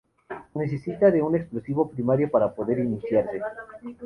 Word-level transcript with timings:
Necesitan 0.55 1.13
de 1.13 1.21
un 1.21 1.35
explosivo 1.35 1.87
primario 1.91 2.31
para 2.31 2.55
poder 2.55 2.79
iniciarse. 2.79 3.39